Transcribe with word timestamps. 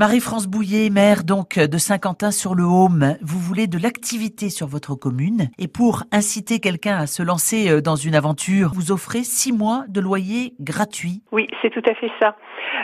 Marie-France 0.00 0.46
Bouillet, 0.46 0.88
maire 0.88 1.24
donc 1.24 1.58
de 1.58 1.76
Saint-Quentin-sur-le-Haume, 1.76 3.18
vous 3.20 3.38
voulez 3.38 3.66
de 3.66 3.76
l'activité 3.76 4.48
sur 4.48 4.66
votre 4.66 4.94
commune 4.94 5.50
et 5.58 5.68
pour 5.68 6.04
inciter 6.10 6.58
quelqu'un 6.58 6.96
à 6.96 7.06
se 7.06 7.22
lancer 7.22 7.70
euh, 7.70 7.82
dans 7.82 7.96
une 7.96 8.14
aventure, 8.14 8.70
vous 8.72 8.92
offrez 8.92 9.24
six 9.24 9.52
mois 9.52 9.84
de 9.88 10.00
loyer 10.00 10.54
gratuit. 10.58 11.20
Oui, 11.32 11.48
c'est 11.60 11.68
tout 11.68 11.82
à 11.84 11.92
fait 11.92 12.10
ça. 12.18 12.34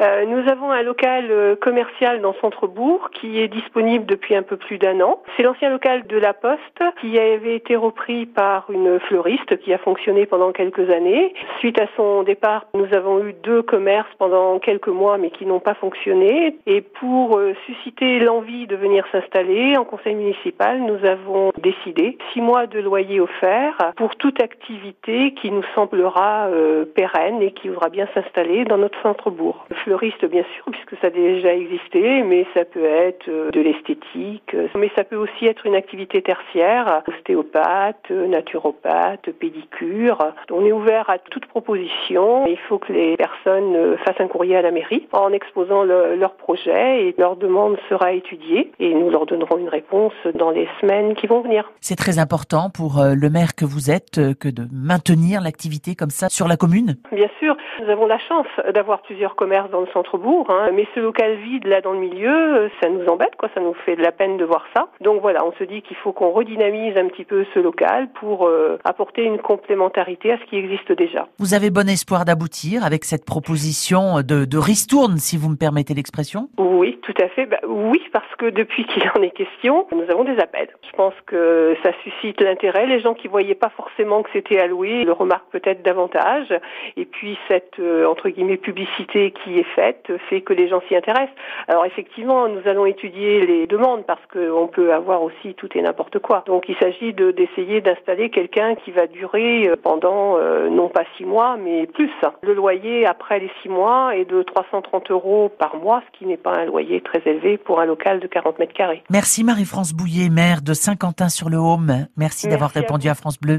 Euh, 0.00 0.24
nous 0.24 0.48
avons 0.48 0.70
un 0.70 0.82
local 0.82 1.26
euh, 1.30 1.56
commercial 1.56 2.20
dans 2.20 2.34
Centrebourg 2.40 3.10
qui 3.12 3.40
est 3.40 3.48
disponible 3.48 4.06
depuis 4.06 4.36
un 4.36 4.42
peu 4.42 4.56
plus 4.56 4.78
d'un 4.78 5.00
an. 5.00 5.20
C'est 5.36 5.42
l'ancien 5.42 5.68
local 5.68 6.06
de 6.06 6.16
la 6.16 6.32
Poste 6.32 6.82
qui 7.00 7.18
avait 7.18 7.56
été 7.56 7.76
repris 7.76 8.26
par 8.26 8.70
une 8.70 9.00
fleuriste 9.00 9.58
qui 9.58 9.72
a 9.74 9.78
fonctionné 9.78 10.26
pendant 10.26 10.52
quelques 10.52 10.88
années. 10.90 11.34
Suite 11.58 11.80
à 11.80 11.86
son 11.96 12.22
départ, 12.22 12.66
nous 12.74 12.86
avons 12.94 13.24
eu 13.24 13.34
deux 13.42 13.62
commerces 13.62 14.08
pendant 14.18 14.58
quelques 14.58 14.88
mois 14.88 15.18
mais 15.18 15.30
qui 15.30 15.44
n'ont 15.44 15.60
pas 15.60 15.74
fonctionné 15.74 16.56
et 16.66 16.80
euh, 17.02 17.54
susciter 17.66 18.18
l'envie 18.18 18.66
de 18.66 18.76
venir 18.76 19.04
s'installer, 19.10 19.76
en 19.76 19.84
conseil 19.84 20.14
municipal, 20.14 20.80
nous 20.80 21.04
avons 21.06 21.50
décidé 21.62 22.18
six 22.32 22.40
mois 22.40 22.66
de 22.66 22.78
loyer 22.78 23.20
offert 23.20 23.92
pour 23.96 24.16
toute 24.16 24.42
activité 24.42 25.32
qui 25.32 25.50
nous 25.50 25.62
semblera 25.74 26.48
euh, 26.48 26.84
pérenne 26.84 27.40
et 27.40 27.52
qui 27.52 27.68
voudra 27.68 27.88
bien 27.88 28.06
s'installer 28.12 28.64
dans 28.64 28.76
notre 28.76 29.00
centre-bourg. 29.02 29.64
Fleuriste, 29.84 30.26
bien 30.26 30.44
sûr, 30.54 30.64
puisque 30.70 31.00
ça 31.00 31.06
a 31.06 31.10
déjà 31.10 31.54
existé, 31.54 32.22
mais 32.22 32.46
ça 32.54 32.64
peut 32.64 32.84
être 32.84 33.28
euh, 33.28 33.50
de 33.50 33.60
l'esthétique, 33.60 34.54
mais 34.74 34.90
ça 34.94 35.04
peut 35.04 35.16
aussi 35.16 35.46
être 35.46 35.64
une 35.66 35.76
activité 35.76 36.20
tertiaire, 36.20 37.02
ostéopathe, 37.08 38.10
naturopathe, 38.10 39.30
pédicure. 39.38 40.18
On 40.50 40.66
est 40.66 40.72
ouvert 40.72 41.08
à 41.08 41.18
toute 41.18 41.46
proposition. 41.46 42.46
Il 42.46 42.58
faut 42.58 42.78
que 42.78 42.92
les 42.92 43.16
personnes 43.16 43.96
fassent 44.04 44.20
un 44.20 44.28
courrier 44.28 44.56
à 44.56 44.62
la 44.62 44.70
mairie 44.70 45.08
en 45.12 45.32
exposant 45.32 45.82
le, 45.82 46.16
leur 46.16 46.34
projet 46.34 46.89
et 46.98 47.14
leur 47.18 47.36
demande 47.36 47.76
sera 47.88 48.12
étudiée 48.12 48.72
et 48.78 48.94
nous 48.94 49.10
leur 49.10 49.26
donnerons 49.26 49.58
une 49.58 49.68
réponse 49.68 50.12
dans 50.34 50.50
les 50.50 50.68
semaines 50.80 51.14
qui 51.14 51.26
vont 51.26 51.40
venir. 51.40 51.70
C'est 51.80 51.96
très 51.96 52.18
important 52.18 52.70
pour 52.70 52.98
euh, 52.98 53.14
le 53.14 53.30
maire 53.30 53.54
que 53.54 53.64
vous 53.64 53.90
êtes 53.90 54.18
euh, 54.18 54.34
que 54.34 54.48
de 54.48 54.64
maintenir 54.72 55.40
l'activité 55.40 55.94
comme 55.94 56.10
ça 56.10 56.28
sur 56.28 56.48
la 56.48 56.56
commune 56.56 56.96
Bien 57.12 57.28
sûr, 57.38 57.56
nous 57.82 57.90
avons 57.90 58.06
la 58.06 58.18
chance 58.18 58.46
d'avoir 58.74 59.02
plusieurs 59.02 59.36
commerces 59.36 59.70
dans 59.70 59.80
le 59.80 59.86
centre-bourg, 59.92 60.46
hein, 60.50 60.70
mais 60.74 60.86
ce 60.94 61.00
local 61.00 61.36
vide 61.36 61.66
là 61.66 61.80
dans 61.80 61.92
le 61.92 62.00
milieu, 62.00 62.64
euh, 62.64 62.68
ça 62.80 62.88
nous 62.88 63.06
embête, 63.06 63.36
quoi, 63.38 63.48
ça 63.54 63.60
nous 63.60 63.74
fait 63.86 63.96
de 63.96 64.02
la 64.02 64.12
peine 64.12 64.36
de 64.36 64.44
voir 64.44 64.64
ça. 64.74 64.88
Donc 65.00 65.20
voilà, 65.22 65.44
on 65.44 65.52
se 65.52 65.64
dit 65.64 65.82
qu'il 65.82 65.96
faut 65.96 66.12
qu'on 66.12 66.30
redynamise 66.30 66.96
un 66.96 67.08
petit 67.08 67.24
peu 67.24 67.44
ce 67.54 67.60
local 67.60 68.08
pour 68.20 68.48
apporter 68.84 69.24
une 69.24 69.38
complémentarité 69.38 70.32
à 70.32 70.38
ce 70.38 70.44
qui 70.44 70.56
existe 70.56 70.92
déjà. 70.92 71.26
Vous 71.38 71.54
avez 71.54 71.70
bon 71.70 71.88
espoir 71.88 72.24
d'aboutir 72.24 72.84
avec 72.84 73.04
cette 73.04 73.24
proposition 73.24 74.22
de, 74.22 74.44
de 74.44 74.58
ristourne, 74.58 75.18
si 75.18 75.36
vous 75.36 75.48
me 75.48 75.56
permettez 75.56 75.94
l'expression 75.94 76.48
oui, 76.80 76.98
tout 77.02 77.14
à 77.20 77.28
fait. 77.28 77.44
Bah, 77.44 77.58
oui, 77.66 78.00
parce 78.10 78.34
que 78.38 78.46
depuis 78.46 78.86
qu'il 78.86 79.02
en 79.14 79.20
est 79.20 79.36
question, 79.36 79.86
nous 79.92 80.10
avons 80.10 80.24
des 80.24 80.38
appels. 80.38 80.70
Je 80.90 80.96
pense 80.96 81.12
que 81.26 81.76
ça 81.82 81.90
suscite 82.02 82.40
l'intérêt. 82.40 82.86
Les 82.86 83.00
gens 83.00 83.12
qui 83.12 83.28
voyaient 83.28 83.54
pas 83.54 83.68
forcément 83.68 84.22
que 84.22 84.30
c'était 84.32 84.58
alloué 84.58 85.04
le 85.04 85.12
remarquent 85.12 85.50
peut-être 85.50 85.82
davantage. 85.82 86.48
Et 86.96 87.04
puis 87.04 87.38
cette 87.48 87.78
euh, 87.78 88.06
entre 88.06 88.30
guillemets 88.30 88.56
publicité 88.56 89.32
qui 89.32 89.58
est 89.58 89.70
faite 89.74 90.10
fait 90.30 90.40
que 90.40 90.54
les 90.54 90.68
gens 90.68 90.80
s'y 90.88 90.96
intéressent. 90.96 91.34
Alors 91.68 91.84
effectivement, 91.84 92.48
nous 92.48 92.66
allons 92.66 92.86
étudier 92.86 93.44
les 93.44 93.66
demandes 93.66 94.06
parce 94.06 94.24
qu'on 94.32 94.66
peut 94.66 94.94
avoir 94.94 95.22
aussi 95.22 95.52
tout 95.54 95.68
et 95.74 95.82
n'importe 95.82 96.18
quoi. 96.18 96.44
Donc 96.46 96.70
il 96.70 96.76
s'agit 96.76 97.12
de 97.12 97.30
d'essayer 97.30 97.82
d'installer 97.82 98.30
quelqu'un 98.30 98.74
qui 98.74 98.90
va 98.90 99.06
durer 99.06 99.68
euh, 99.68 99.76
pendant 99.76 100.38
euh, 100.38 100.70
non 100.70 100.88
pas 100.88 101.04
six 101.18 101.26
mois 101.26 101.58
mais 101.58 101.86
plus. 101.86 102.10
Le 102.40 102.54
loyer 102.54 103.04
après 103.04 103.38
les 103.38 103.50
six 103.60 103.68
mois 103.68 104.16
est 104.16 104.24
de 104.24 104.42
330 104.42 105.10
euros 105.10 105.50
par 105.58 105.76
mois, 105.76 106.02
ce 106.06 106.18
qui 106.18 106.24
n'est 106.24 106.38
pas 106.38 106.52
un 106.52 106.69
loyer 106.70 107.02
très 107.02 107.20
élevé 107.26 107.58
pour 107.58 107.80
un 107.80 107.84
local 107.84 108.20
de 108.20 108.26
40 108.26 108.58
mètres 108.58 108.72
carrés. 108.72 109.02
Merci 109.10 109.44
Marie-France 109.44 109.92
Bouillet, 109.92 110.28
maire 110.30 110.62
de 110.62 110.72
Saint-Quentin-sur-le-Haume. 110.72 111.86
Merci, 111.86 112.08
Merci 112.16 112.48
d'avoir 112.48 112.70
répondu 112.70 113.08
à, 113.08 113.12
à 113.12 113.14
France 113.14 113.38
Bleu. 113.40 113.58